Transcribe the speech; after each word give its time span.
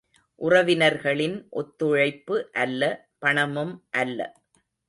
உறவினர்களின் 0.41 1.35
ஒத்துழைப்பு 1.51 2.37
அல்ல, 2.51 2.81
பணமும் 3.19 3.75
அல்ல. 3.91 4.19